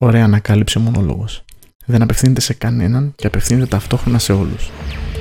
[0.00, 1.44] Ωραία ανακάλυψε ο μονόλογος.
[1.86, 4.70] Δεν απευθύνεται σε κανέναν και απευθύνεται ταυτόχρονα σε όλους.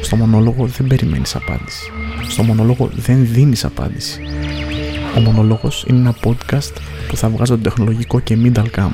[0.01, 1.91] Στο μονόλογο δεν περιμένεις απάντηση.
[2.29, 4.21] Στο μονόλογο δεν δίνεις απάντηση.
[5.17, 6.73] Ο μονόλογος είναι ένα podcast
[7.07, 8.91] που θα βγάζω τον τεχνολογικό και middle cam.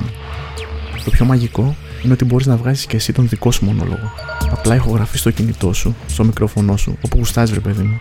[1.04, 4.10] Το πιο μαγικό είναι ότι μπορείς να βγάζεις και εσύ τον δικό σου μονόλογο.
[4.50, 7.96] Απλά ηχογραφείς στο κινητό σου, στο μικρόφωνο σου, όπου γουστάζει ρε παιδί μου.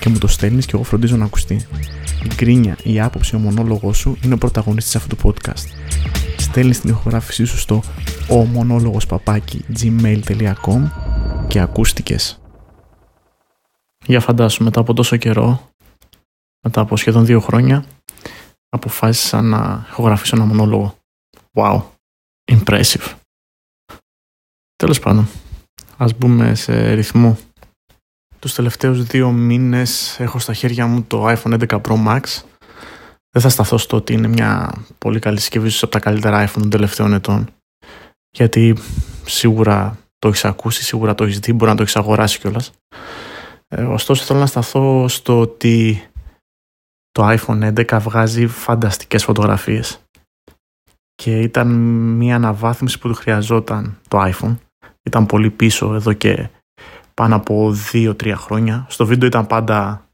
[0.00, 1.54] Και μου το στέλνεις και εγώ φροντίζω να ακουστεί.
[2.24, 5.66] Η γκρίνια, η άποψη, ο μονόλογο σου είναι ο πρωταγωνιστής αυτού του podcast.
[6.52, 7.82] Στέλνεις την ηχογράφησή σου στο
[8.30, 10.90] ο μονόλογος παπάκι gmail.com
[11.48, 12.40] και ακούστηκες.
[14.06, 15.70] Για φαντάσου μετά από τόσο καιρό,
[16.64, 17.84] μετά από σχεδόν δύο χρόνια,
[18.68, 20.94] αποφάσισα να ηχογραφήσω ένα μονόλογο.
[21.52, 21.82] Wow,
[22.52, 23.14] impressive.
[24.76, 25.28] Τέλος πάντων,
[25.96, 27.38] ας μπούμε σε ρυθμό.
[28.38, 32.22] Τους τελευταίους δύο μήνες έχω στα χέρια μου το iPhone 11 Pro Max.
[33.32, 36.70] Δεν θα σταθώ στο ότι είναι μια πολύ καλή συσκευή από τα καλύτερα iPhone των
[36.70, 37.48] τελευταίων ετών.
[38.30, 38.76] Γιατί
[39.24, 42.72] σίγουρα το έχεις ακούσει, σίγουρα το έχεις δει, μπορεί να το έχεις αγοράσει κιόλας.
[43.68, 46.04] Ε, ωστόσο, θέλω να σταθώ στο ότι
[47.10, 50.00] το iPhone 11 βγάζει φανταστικές φωτογραφίες
[51.14, 51.68] και ήταν
[52.16, 54.56] μια αναβάθμιση που του χρειαζόταν το iPhone.
[55.02, 56.48] Ήταν πολύ πίσω εδώ και
[57.14, 58.86] πάνω από 2-3 χρόνια.
[58.88, 60.08] Στο βίντεο ήταν πάντα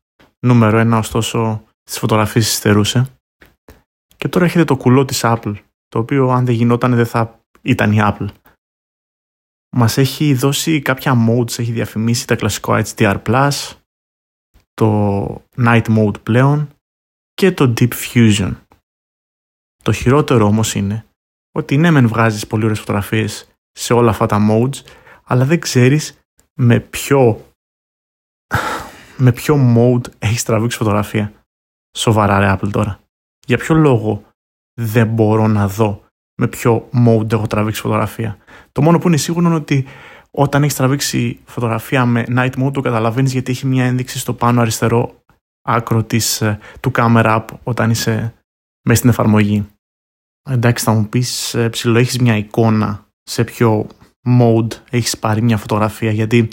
[0.47, 3.18] νούμερο ένα, ωστόσο στις φωτογραφίες υστερούσε.
[4.19, 5.55] Και τώρα έχετε το κουλό της Apple,
[5.89, 8.29] το οποίο αν δεν γινόταν δεν θα ήταν η Apple.
[9.77, 13.51] Μας έχει δώσει κάποια modes, έχει διαφημίσει τα κλασικό HDR+,
[14.75, 16.69] το Night Mode πλέον
[17.35, 18.53] και το Deep Fusion.
[19.83, 21.07] Το χειρότερο όμως είναι
[21.53, 24.83] ότι ναι μεν βγάζεις πολύ ωραίες φωτογραφίες σε όλα αυτά τα modes,
[25.25, 26.19] αλλά δεν ξέρεις
[26.55, 27.53] με ποιο
[29.17, 31.33] με ποιο mode έχεις τραβήξει φωτογραφία.
[31.97, 33.01] Σοβαρά ρε Apple τώρα.
[33.49, 34.23] Για ποιο λόγο
[34.81, 36.05] δεν μπορώ να δω
[36.41, 38.39] με ποιο mode έχω τραβήξει φωτογραφία.
[38.73, 39.87] Το μόνο που είναι σίγουρο είναι ότι
[40.31, 44.61] όταν έχεις τραβήξει φωτογραφία με night mode το καταλαβαίνεις γιατί έχει μια ένδειξη στο πάνω
[44.61, 45.23] αριστερό
[45.63, 48.35] άκρο της, ε, του camera app όταν είσαι
[48.83, 49.67] μέσα στην εφαρμογή.
[50.51, 53.87] Εντάξει θα μου πεις ε, ψηλό έχεις μια εικόνα σε ποιο
[54.41, 56.49] mode έχεις πάρει μια φωτογραφία γιατί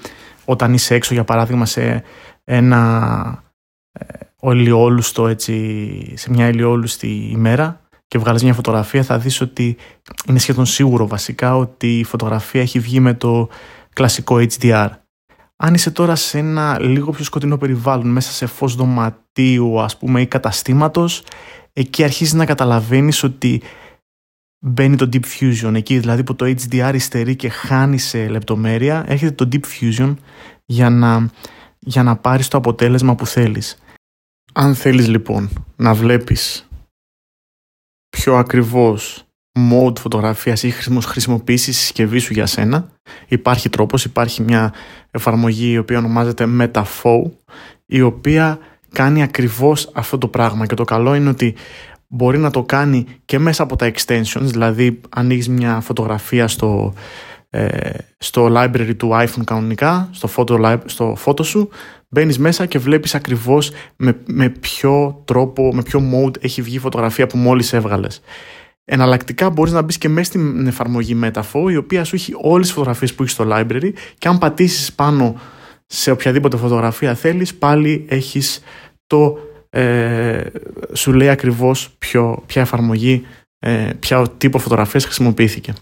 [0.45, 2.03] όταν είσαι έξω για παράδειγμα σε
[2.43, 3.43] ένα
[4.41, 9.77] ε, ολιόλουστο έτσι, σε μια ηλιόλουστη ημέρα και βγάλεις μια φωτογραφία θα δεις ότι
[10.27, 13.49] είναι σχεδόν σίγουρο βασικά ότι η φωτογραφία έχει βγει με το
[13.93, 14.89] κλασικό HDR.
[15.55, 20.21] Αν είσαι τώρα σε ένα λίγο πιο σκοτεινό περιβάλλον μέσα σε φως δωματίου ας πούμε
[20.21, 21.23] ή καταστήματος
[21.73, 23.61] εκεί αρχίζεις να καταλαβαίνεις ότι
[24.59, 29.45] μπαίνει το Deep Fusion εκεί δηλαδή που το HDR υστερεί και χάνει σε λεπτομέρεια έρχεται
[29.45, 30.15] το Deep Fusion
[30.65, 31.29] για να,
[31.79, 33.77] για να πάρεις το αποτέλεσμα που θέλεις.
[34.57, 36.67] Αν θέλεις λοιπόν να βλέπεις
[38.09, 39.25] πιο ακριβώς
[39.71, 40.69] mode φωτογραφίας ή
[41.01, 42.89] χρησιμοποιήσεις της συσκευής σου για σένα.
[43.27, 44.73] Υπάρχει τρόπος, υπάρχει μια
[45.11, 47.21] εφαρμογή η οποία ονομάζεται MetaFow
[47.85, 48.59] η οποία
[48.91, 51.55] κάνει ακριβώς αυτό το πράγμα και το καλό είναι ότι
[52.07, 57.34] μπορεί να το κάνει και μέσα από τα extensions δηλαδή ανοίγεις μια φωτογραφία στο, ε,
[58.17, 61.69] στο library του iPhone κανονικά στο photo, στο photo σου
[62.09, 66.79] μπαίνεις μέσα και βλέπεις ακριβώς με, με ποιο τρόπο, με ποιο mode έχει βγει η
[66.79, 68.21] φωτογραφία που μόλις έβγαλες.
[68.85, 72.75] Εναλλακτικά μπορείς να μπεις και μέσα στην εφαρμογή Metafo η οποία σου έχει όλες τις
[72.75, 75.39] φωτογραφίες που έχεις στο library και αν πατήσεις πάνω
[75.85, 78.61] σε οποιαδήποτε φωτογραφία θέλεις πάλι έχεις
[79.07, 79.37] το
[79.69, 80.41] ε,
[80.93, 83.25] σου λέει ακριβώς ποιο, ποια εφαρμογή
[83.59, 85.73] ε, ποια τύπο φωτογραφίας χρησιμοποιήθηκε.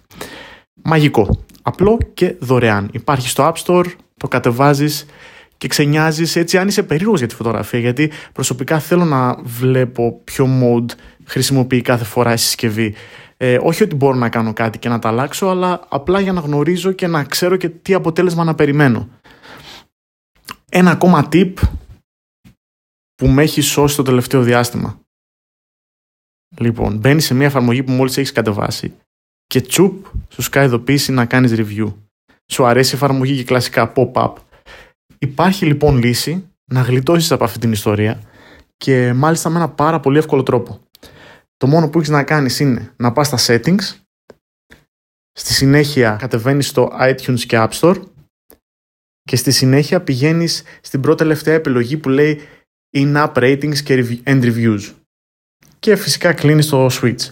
[0.83, 1.43] Μαγικό.
[1.61, 2.89] Απλό και δωρεάν.
[2.91, 3.85] Υπάρχει στο App Store,
[4.17, 5.05] το κατεβάζεις
[5.57, 7.79] και ξενιάζεις έτσι αν είσαι περίεργος για τη φωτογραφία.
[7.79, 10.91] Γιατί προσωπικά θέλω να βλέπω ποιο mode
[11.25, 12.95] χρησιμοποιεί κάθε φορά η συσκευή.
[13.37, 16.39] Ε, όχι ότι μπορώ να κάνω κάτι και να τα αλλάξω, αλλά απλά για να
[16.39, 19.09] γνωρίζω και να ξέρω και τι αποτέλεσμα να περιμένω.
[20.69, 21.53] Ένα ακόμα tip
[23.15, 24.99] που με έχει σώσει το τελευταίο διάστημα.
[26.57, 28.93] Λοιπόν, μπαίνει σε μια εφαρμογή που μόλις έχεις κατεβάσει
[29.53, 31.93] και τσουπ σου σκάει ειδοποίηση να κάνεις review.
[32.51, 34.33] Σου αρέσει η εφαρμογή και κλασικά pop-up
[35.17, 38.21] Υπάρχει λοιπόν λύση να γλιτώσεις από αυτή την ιστορία
[38.77, 40.79] και μάλιστα με ένα πάρα πολύ εύκολο τρόπο.
[41.57, 43.95] Το μόνο που έχεις να κάνεις είναι να πας στα settings,
[45.31, 48.01] στη συνέχεια κατεβαίνεις στο iTunes και App Store
[49.23, 52.41] και στη συνέχεια πηγαίνεις στην πρώτη τελευταία επιλογή που λέει
[52.97, 54.93] In-App Ratings and Reviews
[55.79, 57.29] και φυσικά κλείνεις το switch.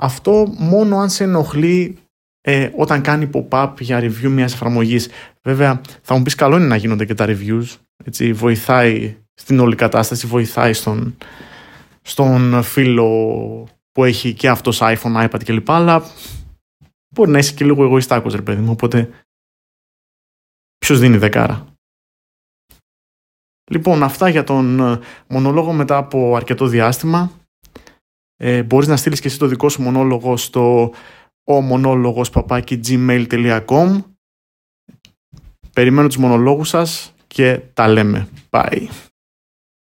[0.00, 1.98] Αυτό μόνο αν σε ενοχλεί
[2.40, 5.08] ε, όταν κάνει pop-up για review μιας εφαρμογής.
[5.42, 7.66] Βέβαια θα μου πεις καλό είναι να γίνονται και τα reviews,
[8.04, 11.16] έτσι, βοηθάει στην όλη κατάσταση, βοηθάει στον,
[12.02, 13.08] στον φίλο
[13.92, 15.70] που έχει και αυτός iPhone, iPad κλπ.
[15.70, 16.02] Αλλά
[17.14, 19.10] Μπορεί να είσαι και λίγο εγωιστάκος, ρε παιδί μου, οπότε
[20.78, 21.66] ποιος δίνει δεκάρα.
[23.70, 27.32] Λοιπόν, αυτά για τον ε, μονολόγο μετά από αρκετό διάστημα.
[28.42, 30.92] Ε, μπορείς να στείλεις και εσύ το δικό σου μονόλογο στο
[31.44, 32.30] ο μονόλογος
[32.86, 34.02] gmail.com
[35.72, 38.28] Περιμένω τους μονολόγους σας και τα λέμε.
[38.50, 38.86] Bye.